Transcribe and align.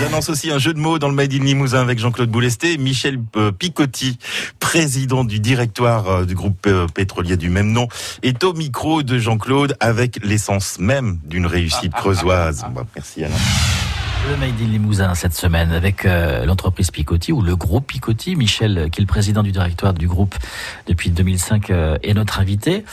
J'annonce 0.00 0.30
aussi 0.30 0.50
un 0.50 0.58
jeu 0.58 0.72
de 0.72 0.78
mots 0.78 0.98
dans 0.98 1.08
le 1.08 1.14
Made 1.14 1.34
in 1.34 1.44
Limousin 1.44 1.82
avec 1.82 1.98
Jean-Claude 1.98 2.30
Boulesté, 2.30 2.78
Michel 2.78 3.18
euh, 3.36 3.52
Picotti, 3.52 4.18
président 4.58 5.24
du 5.24 5.40
directoire 5.40 6.08
euh, 6.08 6.24
du 6.24 6.34
groupe 6.34 6.66
euh, 6.66 6.86
pétrolier 6.86 7.36
du 7.36 7.50
même 7.50 7.70
nom, 7.70 7.86
est 8.22 8.42
au 8.42 8.54
micro 8.54 9.02
de 9.02 9.18
Jean-Claude 9.18 9.76
avec 9.78 10.18
l'essence 10.24 10.78
même 10.78 11.18
d'une 11.24 11.44
réussite 11.44 11.92
creusoise. 11.92 12.64
Merci 12.96 13.24
Alain. 13.24 13.36
Le 14.28 14.36
Made 14.36 14.60
in 14.60 14.66
Limousin 14.66 15.14
cette 15.14 15.34
semaine 15.34 15.72
avec 15.72 16.04
l'entreprise 16.04 16.90
Picotti 16.90 17.32
ou 17.32 17.42
le 17.42 17.56
groupe 17.56 17.86
Picotti. 17.86 18.36
Michel, 18.36 18.88
qui 18.90 19.00
est 19.00 19.02
le 19.02 19.06
président 19.06 19.42
du 19.42 19.50
directoire 19.50 19.94
du 19.94 20.06
groupe 20.06 20.34
depuis 20.86 21.10
2005, 21.10 21.70
est 21.70 22.14
notre 22.14 22.38
invité. 22.38 22.84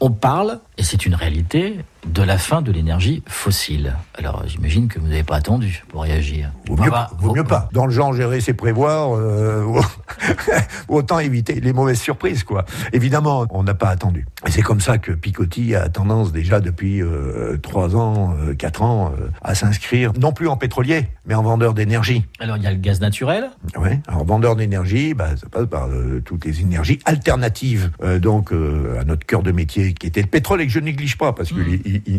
On 0.00 0.10
parle, 0.10 0.60
et 0.78 0.82
c'est 0.82 1.06
une 1.06 1.14
réalité, 1.14 1.76
de 2.06 2.22
la 2.22 2.38
fin 2.38 2.62
de 2.62 2.72
l'énergie 2.72 3.22
fossile. 3.26 3.96
Alors 4.14 4.42
j'imagine 4.46 4.88
que 4.88 4.98
vous 4.98 5.06
n'avez 5.06 5.22
pas 5.22 5.36
attendu 5.36 5.84
pour 5.88 6.02
réagir. 6.02 6.50
Vaut 6.66 6.76
mieux, 6.76 6.90
pas, 6.90 7.10
vaut 7.18 7.34
mieux 7.34 7.44
pas. 7.44 7.68
Dans 7.72 7.86
le 7.86 7.92
genre 7.92 8.12
gérer 8.12 8.40
ses 8.40 8.54
prévoirs, 8.54 9.16
euh, 9.16 9.80
autant 10.88 11.18
éviter 11.18 11.60
les 11.60 11.72
mauvaises 11.72 12.00
surprises 12.00 12.44
quoi. 12.44 12.64
Évidemment, 12.92 13.46
on 13.50 13.62
n'a 13.62 13.74
pas 13.74 13.88
attendu. 13.88 14.26
Et 14.46 14.50
c'est 14.50 14.62
comme 14.62 14.80
ça 14.80 14.98
que 14.98 15.12
Picotti 15.12 15.74
a 15.74 15.88
tendance 15.88 16.32
déjà 16.32 16.60
depuis 16.60 17.02
euh, 17.02 17.58
3 17.62 17.96
ans, 17.96 18.34
euh, 18.40 18.54
4 18.54 18.82
ans 18.82 19.12
euh, 19.18 19.28
à 19.42 19.54
s'inscrire 19.54 20.12
non 20.18 20.32
plus 20.32 20.48
en 20.48 20.56
pétrolier, 20.56 21.08
mais 21.26 21.34
en 21.34 21.42
vendeur 21.42 21.74
d'énergie. 21.74 22.24
Alors 22.38 22.56
il 22.56 22.62
y 22.62 22.66
a 22.66 22.70
le 22.70 22.78
gaz 22.78 23.00
naturel. 23.00 23.50
Oui, 23.76 23.90
alors 24.06 24.24
vendeur 24.24 24.56
d'énergie, 24.56 25.14
bah, 25.14 25.36
ça 25.36 25.48
passe 25.48 25.66
par 25.66 25.88
euh, 25.88 26.20
toutes 26.24 26.44
les 26.44 26.60
énergies 26.60 26.98
alternatives 27.04 27.90
euh, 28.02 28.18
donc 28.18 28.52
à 28.52 29.04
notre 29.04 29.26
cœur 29.26 29.42
de 29.42 29.52
métier 29.52 29.94
qui 29.94 30.06
était 30.06 30.22
le 30.22 30.28
pétrole 30.28 30.60
et 30.60 30.66
que 30.66 30.72
je 30.72 30.80
néglige 30.80 31.16
pas 31.16 31.32
parce 31.32 31.50
que 31.50 31.60
mmh. 31.60 31.80
il, 31.84 31.92
il, 31.94 32.02
il 32.06 32.16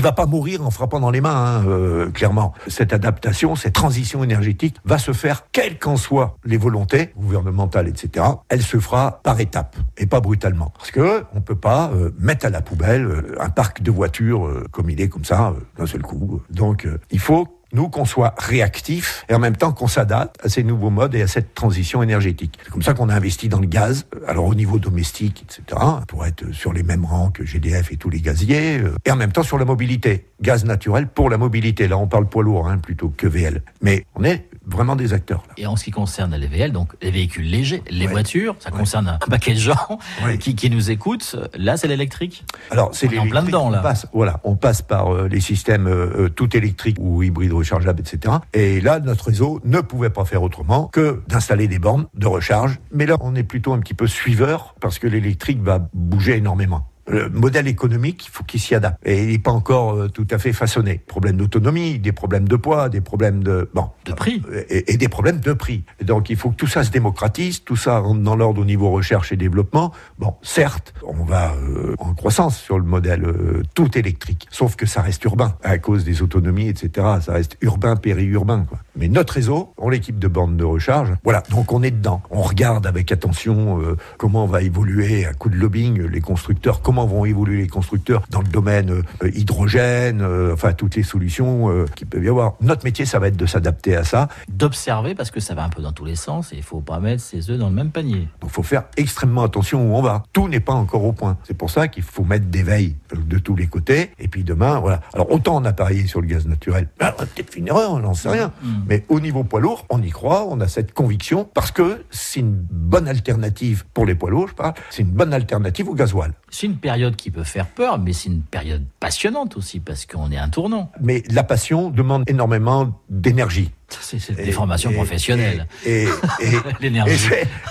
va 0.00 0.12
pas 0.12 0.26
mourir 0.26 0.64
en 0.64 0.70
frappant 0.70 1.00
dans 1.00 1.10
les 1.10 1.20
mains, 1.20 1.34
hein, 1.34 1.64
euh, 1.66 2.10
clairement. 2.10 2.52
Cette 2.68 2.92
adaptation, 2.92 3.56
cette 3.56 3.74
transition 3.74 4.22
énergétique 4.22 4.76
va 4.84 4.98
se 4.98 5.12
faire, 5.12 5.44
quelles 5.52 5.78
qu'en 5.78 5.96
soient 5.96 6.36
les 6.44 6.56
volontés 6.56 7.12
gouvernementales, 7.16 7.88
etc. 7.88 8.24
Elle 8.48 8.62
se 8.62 8.78
fera 8.78 9.20
par 9.22 9.40
étapes 9.40 9.76
et 9.96 10.06
pas 10.06 10.20
brutalement. 10.20 10.72
Parce 10.76 10.90
que 10.90 11.24
on 11.34 11.40
peut 11.40 11.56
pas 11.56 11.90
euh, 11.94 12.10
mettre 12.18 12.46
à 12.46 12.50
la 12.50 12.60
poubelle 12.60 13.06
euh, 13.06 13.36
un 13.40 13.50
parc 13.50 13.82
de 13.82 13.90
voitures 13.90 14.46
euh, 14.46 14.64
comme 14.70 14.90
il 14.90 15.00
est, 15.00 15.08
comme 15.08 15.24
ça, 15.24 15.54
d'un 15.78 15.86
seul 15.86 16.02
coup. 16.02 16.42
Donc, 16.50 16.86
il 17.10 17.20
faut 17.20 17.55
nous, 17.76 17.88
qu'on 17.88 18.04
soit 18.04 18.34
réactifs 18.38 19.24
et 19.28 19.34
en 19.34 19.38
même 19.38 19.56
temps 19.56 19.72
qu'on 19.72 19.86
s'adapte 19.86 20.44
à 20.44 20.48
ces 20.48 20.64
nouveaux 20.64 20.90
modes 20.90 21.14
et 21.14 21.22
à 21.22 21.28
cette 21.28 21.54
transition 21.54 22.02
énergétique. 22.02 22.58
C'est 22.64 22.70
comme 22.70 22.82
ça 22.82 22.94
qu'on 22.94 23.08
a 23.08 23.14
investi 23.14 23.48
dans 23.48 23.60
le 23.60 23.66
gaz, 23.66 24.06
alors 24.26 24.46
au 24.46 24.54
niveau 24.54 24.78
domestique, 24.78 25.44
etc., 25.44 25.80
pour 26.08 26.26
être 26.26 26.52
sur 26.52 26.72
les 26.72 26.82
mêmes 26.82 27.04
rangs 27.04 27.30
que 27.30 27.44
GDF 27.44 27.92
et 27.92 27.96
tous 27.96 28.10
les 28.10 28.20
gaziers, 28.20 28.80
et 29.04 29.10
en 29.10 29.16
même 29.16 29.32
temps 29.32 29.42
sur 29.42 29.58
la 29.58 29.64
mobilité. 29.64 30.26
Gaz 30.42 30.64
naturel 30.64 31.06
pour 31.06 31.30
la 31.30 31.38
mobilité. 31.38 31.86
Là, 31.88 31.98
on 31.98 32.08
parle 32.08 32.26
poids 32.28 32.42
lourd 32.42 32.68
hein, 32.68 32.78
plutôt 32.78 33.12
que 33.16 33.26
VL. 33.26 33.62
Mais 33.82 34.04
on 34.14 34.24
est 34.24 34.48
vraiment 34.66 34.96
des 34.96 35.12
acteurs. 35.12 35.42
Là. 35.48 35.54
Et 35.56 35.66
en 35.66 35.76
ce 35.76 35.84
qui 35.84 35.90
concerne 35.90 36.34
les 36.34 36.46
VL, 36.46 36.72
donc 36.72 36.92
les 37.00 37.10
véhicules 37.10 37.48
légers, 37.48 37.82
les 37.88 38.06
ouais. 38.06 38.12
voitures, 38.12 38.56
ça 38.58 38.70
ouais. 38.70 38.78
concerne 38.78 39.08
un 39.08 39.18
paquet 39.18 39.54
de 39.54 39.58
gens 39.58 39.98
ouais. 40.24 40.38
qui, 40.38 40.54
qui, 40.54 40.70
nous 40.70 40.90
écoutent. 40.90 41.36
Là, 41.54 41.76
c'est 41.76 41.88
l'électrique. 41.88 42.44
Alors, 42.70 42.90
c'est 42.92 43.06
l'électrique. 43.06 43.32
En 43.32 43.40
plein 43.40 43.42
dedans, 43.46 43.70
là. 43.70 43.78
On 43.80 43.82
passe, 43.82 44.06
voilà, 44.12 44.40
on 44.44 44.56
passe 44.56 44.82
par 44.82 45.14
euh, 45.14 45.28
les 45.28 45.40
systèmes 45.40 45.86
euh, 45.86 46.28
tout 46.28 46.56
électriques 46.56 46.96
ou 47.00 47.22
hybrides 47.22 47.52
rechargeables, 47.52 48.00
etc. 48.00 48.34
Et 48.52 48.80
là, 48.80 48.98
notre 48.98 49.26
réseau 49.26 49.60
ne 49.64 49.80
pouvait 49.80 50.10
pas 50.10 50.24
faire 50.24 50.42
autrement 50.42 50.86
que 50.86 51.22
d'installer 51.28 51.68
des 51.68 51.78
bornes 51.78 52.06
de 52.14 52.26
recharge. 52.26 52.78
Mais 52.92 53.06
là, 53.06 53.16
on 53.20 53.34
est 53.34 53.44
plutôt 53.44 53.72
un 53.72 53.78
petit 53.78 53.94
peu 53.94 54.06
suiveur 54.06 54.74
parce 54.80 54.98
que 54.98 55.06
l'électrique 55.06 55.62
va 55.62 55.88
bouger 55.92 56.36
énormément 56.36 56.88
le 57.08 57.28
modèle 57.28 57.68
économique, 57.68 58.26
il 58.26 58.30
faut 58.30 58.44
qu'il 58.44 58.60
s'y 58.60 58.74
adapte. 58.74 58.98
Et 59.04 59.22
il 59.22 59.28
n'est 59.28 59.38
pas 59.38 59.52
encore 59.52 59.94
euh, 59.94 60.08
tout 60.08 60.26
à 60.30 60.38
fait 60.38 60.52
façonné. 60.52 61.00
Problème 61.06 61.36
d'autonomie, 61.36 61.98
des 61.98 62.12
problèmes 62.12 62.48
de 62.48 62.56
poids, 62.56 62.88
des 62.88 63.00
problèmes 63.00 63.42
de 63.42 63.70
bon 63.74 63.90
de 64.04 64.12
prix 64.12 64.42
et, 64.68 64.92
et, 64.92 64.96
des 64.96 65.08
problèmes 65.08 65.40
de 65.40 65.52
prix. 65.52 65.84
Et 66.00 66.04
donc 66.04 66.30
il 66.30 66.36
faut 66.36 66.50
que 66.50 66.56
tout 66.56 66.66
ça 66.66 66.84
se 66.84 66.90
démocratise, 66.90 67.64
tout 67.64 67.76
ça 67.76 67.98
rentre 67.98 68.20
dans 68.20 68.36
l'ordre 68.36 68.60
au 68.60 68.64
niveau 68.64 68.90
recherche 68.90 69.32
et 69.32 69.36
développement. 69.36 69.92
Bon, 70.18 70.34
certes, 70.42 70.94
on 71.04 71.24
va 71.24 71.52
euh, 71.54 71.94
en 71.98 72.14
croissance 72.14 72.58
sur 72.58 72.78
le 72.78 72.84
modèle 72.84 73.24
euh, 73.24 73.62
tout 73.74 73.96
électrique, 73.98 74.46
sauf 74.50 74.76
que 74.76 74.86
ça 74.86 75.02
reste 75.02 75.24
urbain 75.24 75.56
à 75.62 75.78
cause 75.78 76.04
des 76.04 76.22
autonomies, 76.22 76.68
etc. 76.68 77.06
Ça 77.20 77.32
reste 77.32 77.56
urbain 77.60 77.96
périurbain. 77.96 78.64
Quoi. 78.68 78.78
Mais 78.96 79.08
notre 79.08 79.34
réseau, 79.34 79.72
on 79.76 79.88
l'équipe 79.88 80.18
de 80.18 80.28
bornes 80.28 80.56
de 80.56 80.64
recharge. 80.64 81.14
Voilà, 81.24 81.42
donc 81.50 81.72
on 81.72 81.82
est 81.82 81.90
dedans. 81.90 82.22
On 82.30 82.42
regarde 82.42 82.86
avec 82.86 83.12
attention 83.12 83.80
euh, 83.80 83.96
comment 84.16 84.46
va 84.46 84.62
évoluer 84.62 85.26
à 85.26 85.34
coup 85.34 85.48
de 85.48 85.56
lobbying 85.56 86.02
les 86.02 86.20
constructeurs. 86.20 86.80
Comment 86.80 86.95
comment 86.96 87.06
vont 87.06 87.26
évoluer 87.26 87.58
les 87.58 87.68
constructeurs 87.68 88.22
dans 88.30 88.40
le 88.40 88.48
domaine 88.48 88.90
euh, 88.90 89.30
hydrogène, 89.34 90.22
euh, 90.22 90.54
enfin 90.54 90.72
toutes 90.72 90.96
les 90.96 91.02
solutions 91.02 91.70
euh, 91.70 91.84
qui 91.94 92.06
peuvent 92.06 92.24
y 92.24 92.28
avoir. 92.28 92.54
Notre 92.62 92.86
métier, 92.86 93.04
ça 93.04 93.18
va 93.18 93.28
être 93.28 93.36
de 93.36 93.44
s'adapter 93.44 93.94
à 93.94 94.02
ça. 94.02 94.28
D'observer 94.48 95.14
parce 95.14 95.30
que 95.30 95.38
ça 95.38 95.54
va 95.54 95.62
un 95.62 95.68
peu 95.68 95.82
dans 95.82 95.92
tous 95.92 96.06
les 96.06 96.16
sens 96.16 96.54
et 96.54 96.56
il 96.56 96.62
faut 96.62 96.80
pas 96.80 96.98
mettre 96.98 97.22
ses 97.22 97.50
œufs 97.50 97.58
dans 97.58 97.68
le 97.68 97.74
même 97.74 97.90
panier. 97.90 98.28
Donc 98.40 98.50
il 98.50 98.54
faut 98.54 98.62
faire 98.62 98.84
extrêmement 98.96 99.42
attention 99.42 99.92
où 99.92 99.94
on 99.94 100.00
va. 100.00 100.22
Tout 100.32 100.48
n'est 100.48 100.60
pas 100.60 100.72
encore 100.72 101.04
au 101.04 101.12
point. 101.12 101.36
C'est 101.44 101.56
pour 101.56 101.68
ça 101.68 101.86
qu'il 101.88 102.02
faut 102.02 102.24
mettre 102.24 102.46
des 102.46 102.62
veilles 102.62 102.96
de 103.14 103.38
tous 103.38 103.56
les 103.56 103.66
côtés. 103.66 104.12
Et 104.18 104.28
puis 104.28 104.42
demain, 104.42 104.80
voilà. 104.80 105.02
Alors 105.12 105.30
autant 105.30 105.56
on 105.56 105.64
a 105.66 105.74
parié 105.74 106.06
sur 106.06 106.22
le 106.22 106.28
gaz 106.28 106.46
naturel, 106.46 106.88
ben, 106.98 107.12
on 107.18 107.24
a 107.24 107.26
peut-être 107.26 107.54
une 107.56 107.68
erreur, 107.68 107.92
on 107.92 107.98
n'en 107.98 108.14
sait 108.14 108.30
rien. 108.30 108.52
Mmh. 108.62 108.68
Mais 108.88 109.04
au 109.10 109.20
niveau 109.20 109.44
poids 109.44 109.60
lourd, 109.60 109.84
on 109.90 110.00
y 110.00 110.10
croit, 110.10 110.46
on 110.48 110.60
a 110.60 110.68
cette 110.68 110.94
conviction 110.94 111.46
parce 111.52 111.72
que 111.72 112.06
c'est 112.10 112.40
une 112.40 112.54
bonne 112.54 113.06
alternative 113.06 113.84
pour 113.92 114.06
les 114.06 114.14
poids 114.14 114.30
lourds, 114.30 114.48
je 114.48 114.54
parle. 114.54 114.72
C'est 114.88 115.02
une 115.02 115.10
bonne 115.10 115.34
alternative 115.34 115.90
au 115.90 115.94
gasoil. 115.94 116.32
C'est 116.48 116.66
une 116.66 116.78
période 116.86 117.16
qui 117.16 117.32
peut 117.32 117.42
faire 117.42 117.66
peur, 117.66 117.98
mais 117.98 118.12
c'est 118.12 118.28
une 118.28 118.42
période 118.42 118.84
passionnante 119.00 119.56
aussi, 119.56 119.80
parce 119.80 120.06
qu'on 120.06 120.30
est 120.30 120.36
un 120.36 120.48
tournant. 120.48 120.92
Mais 121.00 121.24
la 121.30 121.42
passion 121.42 121.90
demande 121.90 122.22
énormément 122.28 123.02
d'énergie. 123.10 123.72
C'est 123.88 124.36
des 124.36 124.52
formations 124.52 124.92
professionnelles. 124.92 125.66
Et, 125.84 126.04
et, 126.04 126.56
l'énergie. 126.80 127.18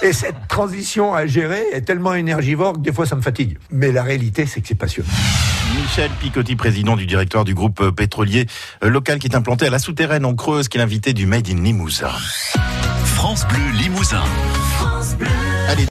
Et, 0.02 0.08
et, 0.08 0.12
cette 0.12 0.50
transition 0.50 1.14
à 1.14 1.28
gérer 1.28 1.64
est 1.72 1.84
tellement 1.84 2.14
énergivore 2.14 2.74
que 2.74 2.80
des 2.80 2.92
fois 2.92 3.06
ça 3.06 3.16
me 3.16 3.22
fatigue. 3.22 3.58
Mais 3.72 3.94
la 3.94 4.04
réalité, 4.04 4.46
c'est 4.46 4.60
que 4.60 4.68
c'est 4.68 4.76
passionnant. 4.76 5.08
Michel 5.78 6.12
Picotti, 6.20 6.58
président 6.58 6.98
du 6.98 7.06
directoire 7.06 7.46
du 7.46 7.54
groupe 7.54 7.92
pétrolier 7.92 8.48
local 8.82 9.20
qui 9.20 9.28
est 9.28 9.36
implanté 9.36 9.66
à 9.66 9.70
la 9.70 9.80
souterraine 9.80 10.26
en 10.26 10.36
Creuse, 10.36 10.68
qui 10.68 10.78
est 10.78 10.82
l'invité 10.82 11.14
du 11.14 11.26
Made 11.26 11.48
in 11.50 11.64
Limousin. 11.64 12.12
France 13.06 13.48
Bleu 13.48 13.80
Limousin. 13.80 14.24
France 14.78 15.16
Bleu. 15.16 15.45